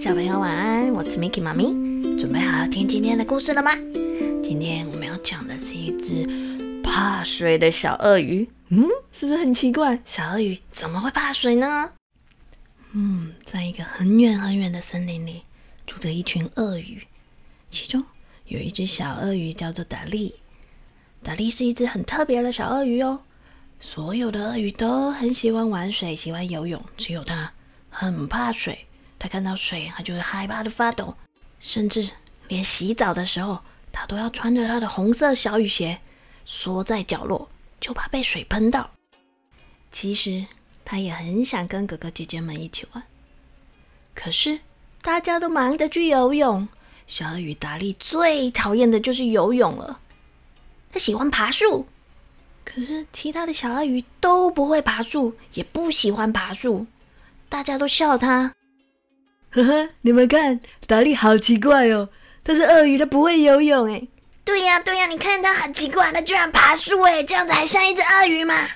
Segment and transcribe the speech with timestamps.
[0.00, 1.66] 小朋友晚安，我是 mikey 妈咪，
[2.18, 3.70] 准备好要听今天的故事了吗？
[4.42, 8.48] 今天我们要讲的是一只怕水的小鳄鱼。
[8.70, 10.00] 嗯，是不是很奇怪？
[10.06, 11.90] 小鳄鱼怎么会怕水呢？
[12.92, 15.42] 嗯，在一个很远很远的森林里，
[15.86, 17.02] 住着一群鳄鱼，
[17.68, 18.02] 其中
[18.46, 20.36] 有一只小鳄鱼叫做达利。
[21.22, 23.20] 达利是一只很特别的小鳄鱼哦。
[23.78, 27.52] 所有的鳄鱼都很喜欢玩水，喜欢游泳，只有它
[27.90, 28.86] 很怕水。
[29.20, 31.14] 他看到水，他就会害怕的发抖，
[31.60, 32.08] 甚至
[32.48, 33.60] 连洗澡的时候，
[33.92, 36.00] 他都要穿着他的红色小雨鞋，
[36.46, 38.90] 缩在角落，就怕被水喷到。
[39.92, 40.46] 其实
[40.86, 43.04] 他也很想跟哥哥姐姐们一起玩，
[44.14, 44.60] 可是
[45.02, 46.66] 大家都忙着去游泳。
[47.06, 50.00] 小鳄鱼达利最讨厌的就是游泳了，
[50.92, 51.86] 他喜欢爬树。
[52.64, 56.86] 可是其他的小鳄鱼都不会爬树，也不喜欢爬树，
[57.48, 58.54] 大家都笑他。
[59.50, 62.08] 呵呵，你们看，达利好奇怪哦，
[62.44, 64.06] 他是鳄鱼，他不会游泳哎。
[64.44, 68.68] 对呀，对呀，你看他很奇怪，他居然爬树哎，这样子还像一只鳄鱼吗？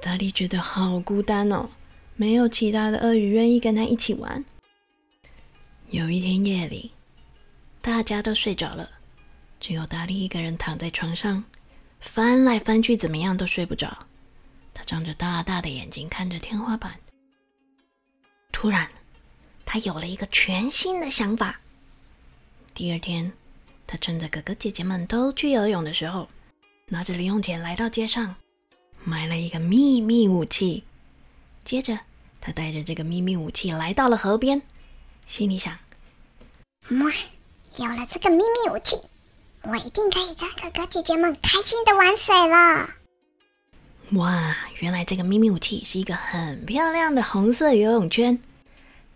[0.00, 1.68] 达利觉得好孤单哦，
[2.16, 4.44] 没有其他的鳄鱼愿意跟他一起玩。
[5.90, 6.92] 有一天夜里，
[7.80, 8.88] 大家都睡着了，
[9.60, 11.44] 只有达利一个人躺在床上。
[12.00, 14.06] 翻来翻去，怎么样都睡不着。
[14.74, 16.94] 他张着大大的眼睛看着天花板。
[18.52, 18.88] 突然，
[19.74, 21.58] 他有了一个全新的想法。
[22.72, 23.32] 第二天，
[23.88, 26.28] 他趁着哥哥姐姐们都去游泳的时候，
[26.86, 28.36] 拿着零用钱来到街上，
[29.02, 30.84] 买了一个秘密武器。
[31.64, 31.98] 接着，
[32.40, 34.62] 他带着这个秘密武器来到了河边，
[35.26, 35.76] 心里想：
[36.90, 37.12] 哇，
[37.76, 38.96] 有了这个秘密武器！
[39.62, 42.90] 我一定可以跟哥哥姐姐们开心的玩水了！
[44.20, 48.38] 哇，原来这个秘密武器是一个很漂亮的红色游泳圈。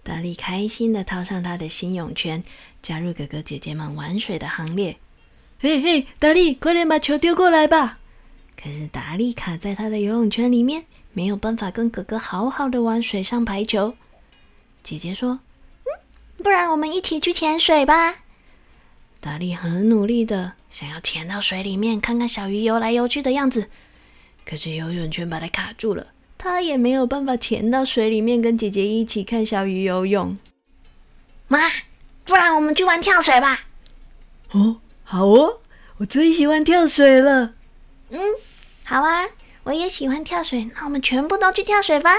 [0.09, 2.43] 达利开心的套上他的新泳圈，
[2.81, 4.97] 加入哥哥姐姐们玩水的行列。
[5.61, 7.99] 嘿嘿，达利，快点把球丢过来吧！
[8.57, 13.97] 可是达利卡在他的游泳圈里面，没有办法跟哥哥好好的玩水上排球。
[14.83, 15.41] 姐姐说
[15.85, 18.23] ：“嗯，不然我们一起去潜水吧。”
[19.21, 23.69] 达利很努力的想要潜到水里面，看看小鱼游来游去的样子，
[24.47, 26.07] 可是游泳圈把他卡住了，
[26.39, 30.39] 他也没有办法潜到水里面跟姐姐一起看小鱼游泳。
[31.49, 31.59] 妈，
[32.25, 33.67] 不然我们去玩跳水吧？
[34.53, 35.59] 哦，好哦，
[35.97, 37.55] 我最喜欢跳水了。
[38.11, 38.21] 嗯，
[38.85, 39.27] 好啊，
[39.65, 42.15] 我也喜欢跳水，那我们全部都去跳水吧。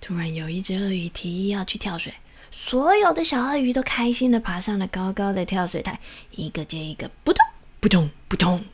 [0.00, 2.12] 突然有一只鳄鱼提议要去跳水。
[2.50, 5.98] 所有的小鳄鱼都开心的爬上了高高的跳水台，
[6.30, 7.44] 一个接一个，扑通
[7.80, 8.64] 扑通扑通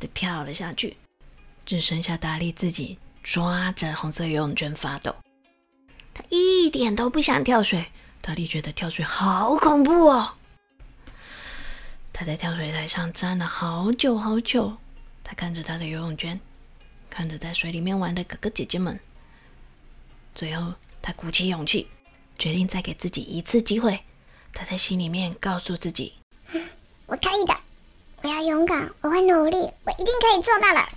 [0.00, 0.96] 的跳了下去。
[1.64, 5.16] 只剩下达利自己抓着红色游泳圈发抖，
[6.12, 7.86] 他一点都不想跳水。
[8.20, 10.34] 达利觉得跳水好恐怖哦。
[12.12, 14.76] 他在跳水台上站了好久好久，
[15.24, 16.38] 他看着他的游泳圈，
[17.10, 19.00] 看着在水里面玩的哥哥姐姐们，
[20.34, 21.88] 最后他鼓起勇气。
[22.36, 24.00] 决定再给自己一次机会，
[24.52, 26.14] 他在心里面告诉自己
[27.06, 27.56] ：“我可以的，
[28.22, 30.88] 我要勇敢，我会努力，我一定可以做到的。”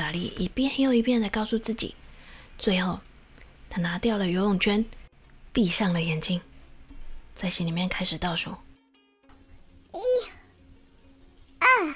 [0.00, 1.94] 达利一遍又一遍的告诉自己，
[2.56, 2.98] 最后
[3.68, 4.82] 他拿掉了游泳圈，
[5.52, 6.40] 闭上了眼睛，
[7.34, 8.56] 在心里面开始倒数：
[9.92, 10.00] 一、
[11.58, 11.94] 二、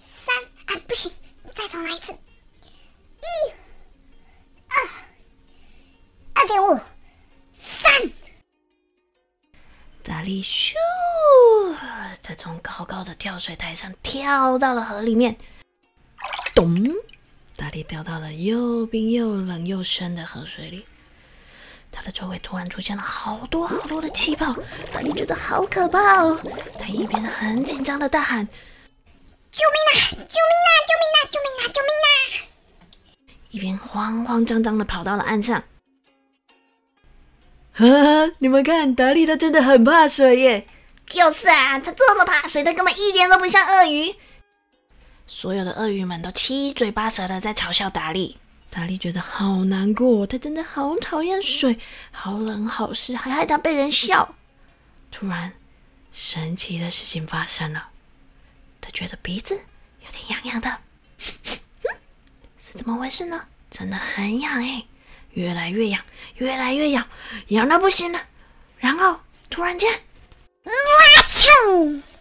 [0.00, 0.32] 三，
[0.66, 1.10] 啊，不行，
[1.52, 2.12] 再重来一次。
[2.12, 3.50] 一、
[4.68, 4.88] 二、
[6.34, 6.78] 二点五
[7.56, 7.92] 三，
[10.04, 10.74] 达利咻！
[12.22, 15.36] 他从高高的跳水台上跳到了河里面，
[16.54, 16.82] 咚！
[17.56, 20.86] 达利掉到了又冰又冷又深的河水里。
[21.90, 24.56] 他的周围突然出现了好多好多的气泡，
[24.92, 26.40] 达利觉得好可怕哦！
[26.78, 28.48] 他一边很紧张的大喊
[29.52, 30.10] ：“救命啊！
[30.10, 30.70] 救命啊！
[30.88, 31.18] 救命啊！
[31.30, 31.62] 救命啊！
[31.68, 32.48] 救命啊！”
[33.50, 35.62] 一边慌慌张张的跑到了岸上。
[37.74, 40.66] 哈哈，你们看，达利他真的很怕水耶！
[41.04, 44.14] 就是啊，他这么怕水，他根本一点都不像鳄鱼。
[45.34, 48.36] 所有的鳄鱼们都七嘴八舌的在嘲笑达利。
[48.68, 51.78] 达利觉得好难过，他真的好讨厌水，
[52.10, 54.34] 好冷好湿，还害他被人笑。
[55.10, 55.50] 突然，
[56.12, 57.88] 神奇的事情发生了，
[58.78, 59.58] 他觉得鼻子
[60.04, 60.78] 有点痒痒的，
[62.58, 63.42] 是怎么回事呢？
[63.70, 64.84] 真的很痒哎！
[65.30, 66.04] 越来越痒，
[66.36, 67.08] 越来越痒，
[67.48, 68.20] 痒到不行了。
[68.76, 69.18] 然后
[69.48, 69.90] 突然间，
[70.64, 70.72] 哇
[71.30, 72.11] 操！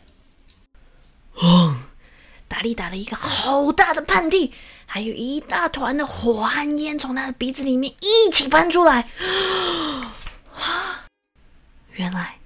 [2.61, 4.51] 达利打了一个好大的喷嚏，
[4.85, 9.09] 还有一大团的火和烟从他的鼻子里面一起喷出来。
[11.93, 12.37] 原来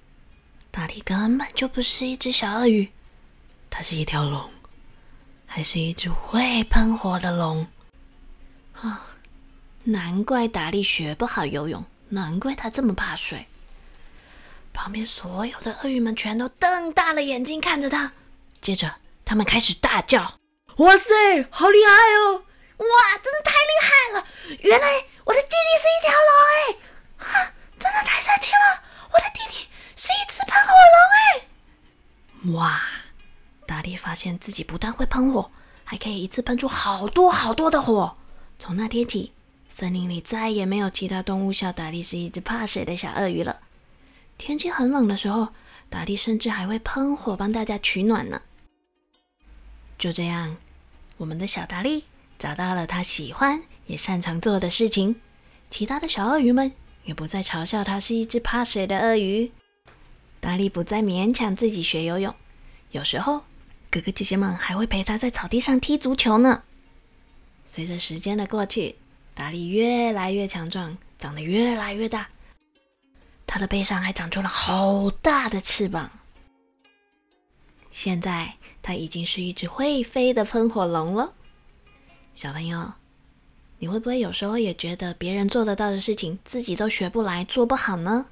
[0.71, 2.89] 达利根本就不是一只小鳄鱼，
[3.69, 4.49] 它是一条龙，
[5.45, 7.67] 还是一只会喷火的龙
[8.71, 9.07] 啊！
[9.83, 13.47] 难怪达利学不好游泳，难怪他这么怕水。
[14.71, 18.13] 旁边所有的鳄鱼们全都瞪大了眼睛看着他，
[18.61, 18.95] 接着
[19.25, 20.39] 他们开始大叫
[20.77, 22.43] ：“哇塞，好厉害哦！
[22.77, 24.27] 哇，真的太厉害了！
[24.61, 26.57] 原来我的弟弟是一条龙哎！
[27.25, 28.83] 啊，真的太神奇了！
[29.11, 30.73] 我的弟弟是一只喷火
[32.51, 32.59] 龙哎！
[32.59, 32.81] 哇！
[33.65, 35.49] 达利发现自己不但会喷火，
[35.83, 38.15] 还可以一次喷出好多好多的火。
[38.59, 39.33] 从那天起，
[39.67, 43.59] 森林里再也没有其他动物笑达利是一只怕水的小鳄鱼了。
[44.37, 45.47] 天气很冷的时候，
[45.89, 48.41] 达利甚至还会喷火帮大家取暖呢。
[49.97, 50.57] 就这样，
[51.17, 52.05] 我们的小达利
[52.37, 55.15] 找到了他喜欢也擅长做的事情，
[55.69, 56.73] 其他的小鳄鱼们
[57.05, 59.51] 也不再嘲笑他是一只怕水的鳄鱼。
[60.39, 62.35] 达利不再勉强自己学游泳，
[62.91, 63.43] 有时候
[63.89, 66.63] 哥哥姐姐们还会陪他在草地上踢足球呢。
[67.65, 68.95] 随着时间的过去，
[69.33, 72.29] 达利越来越强壮，长得越来越大。
[73.47, 76.11] 它的背上还长出了好大的翅膀。
[77.95, 81.31] 现在它已经是一只会飞的喷火龙了。
[82.33, 82.91] 小朋友，
[83.79, 88.25] 你会不会有时候也觉得别人做得到的事情，自己都学不来、做不好呢？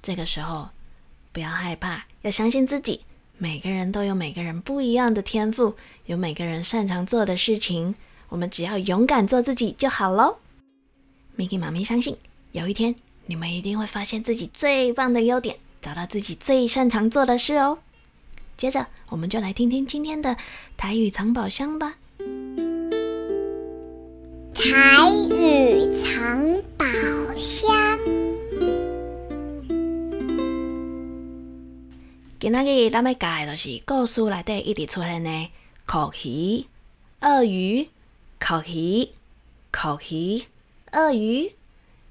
[0.00, 0.68] 这个时候
[1.32, 3.00] 不要害怕，要相信自己。
[3.38, 5.74] 每个人都有每个人不一样的天赋，
[6.04, 7.96] 有每个人擅长做的事情。
[8.28, 10.36] 我们只要勇敢做自己就好喽。
[11.36, 12.16] Miki 妈咪相信，
[12.52, 12.94] 有一天。
[13.26, 17.78] 你们一定会发现自己最棒的优点，找到自己最擅长做的事哦。
[18.56, 20.34] 接着，我们就来听听今天的
[20.78, 21.96] 台语藏宝箱吧。
[24.54, 26.86] 台语藏宝
[27.36, 27.68] 箱。
[32.38, 35.48] 今仔日咱要教的就是故事内底一直出现的
[35.84, 36.64] 烤鱼、
[37.20, 37.90] 鳄鱼、
[38.38, 39.10] 烤鱼、
[39.70, 40.42] 烤鱼、
[40.92, 41.52] 鳄鱼。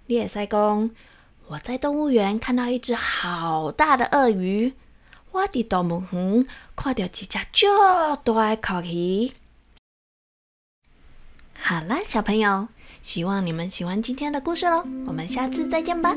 [0.05, 0.91] 你也在讲，
[1.47, 4.73] 我在动物园看到一只好大的鳄鱼，
[5.35, 6.47] 我伫动物园
[6.77, 7.65] 看到一只巨
[8.23, 9.31] 大的烤鱼。
[11.59, 12.69] 好啦，小朋友，
[13.01, 16.15] 希望你们喜欢今天的故事喽，我们下次再见吧。